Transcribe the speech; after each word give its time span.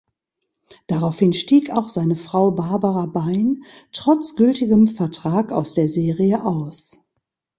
Daraufhin 0.87 1.31
stieg 1.31 1.69
auch 1.69 1.87
seine 1.87 2.15
Frau 2.15 2.49
Barbara 2.49 3.05
Bain 3.05 3.63
trotz 3.91 4.35
gültigem 4.35 4.87
Vertrag 4.87 5.51
aus 5.51 5.75
der 5.75 5.89
Serie 5.89 6.43
aus. 6.43 6.97